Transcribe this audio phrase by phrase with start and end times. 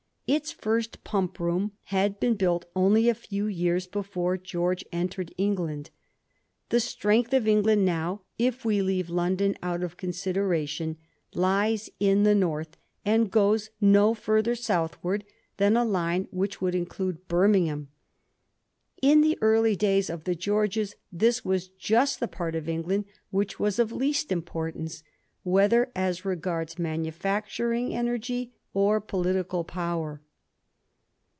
[0.27, 5.89] Its first pump room had been buUt only a few years before George entered England.
[6.69, 10.95] The strength of England now, if we leave London out of consideration,
[11.33, 15.25] lies in the north, and goes no further southward
[15.57, 17.89] than a line which would include Birmingham.
[19.01, 23.59] In the early days of the Georges this was just the part of England which
[23.59, 25.03] was of least importance,
[25.43, 30.21] whether as regards manufacturing energy or political power.